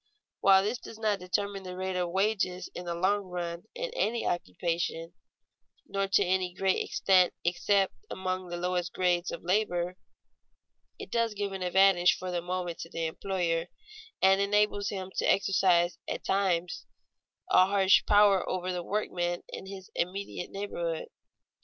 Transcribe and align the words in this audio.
While 0.39 0.63
this 0.63 0.79
does 0.79 0.97
not 0.97 1.19
determine 1.19 1.61
the 1.61 1.77
rate 1.77 1.95
of 1.95 2.09
wages 2.09 2.69
in 2.73 2.85
the 2.85 2.95
long 2.95 3.25
run 3.25 3.65
in 3.75 3.91
any 3.93 4.25
occupation 4.25 5.13
nor 5.85 6.07
to 6.07 6.25
any 6.25 6.55
great 6.55 6.83
extent 6.83 7.35
except 7.43 7.93
among 8.09 8.47
the 8.47 8.57
lowest 8.57 8.93
grades 8.93 9.29
of 9.29 9.43
labor, 9.43 9.97
it 10.97 11.11
does 11.11 11.35
give 11.35 11.51
an 11.51 11.61
advantage 11.61 12.17
for 12.17 12.31
the 12.31 12.41
moment 12.41 12.79
to 12.79 12.89
the 12.89 13.05
employer, 13.05 13.67
and 14.23 14.41
enables 14.41 14.89
him 14.89 15.11
to 15.17 15.31
exercise 15.31 15.99
at 16.07 16.23
times 16.23 16.87
a 17.51 17.67
harsh 17.67 18.03
power 18.07 18.49
over 18.49 18.71
the 18.73 18.81
workmen 18.81 19.43
in 19.49 19.67
his 19.67 19.91
immediate 19.93 20.49
neighborhood. 20.49 21.09